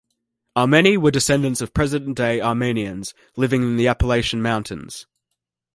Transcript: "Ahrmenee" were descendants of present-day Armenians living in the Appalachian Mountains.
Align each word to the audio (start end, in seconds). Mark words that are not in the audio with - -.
"Ahrmenee" 0.57 0.97
were 0.97 1.11
descendants 1.11 1.61
of 1.61 1.75
present-day 1.75 2.41
Armenians 2.41 3.13
living 3.37 3.61
in 3.61 3.77
the 3.77 3.87
Appalachian 3.87 4.41
Mountains. 4.41 5.05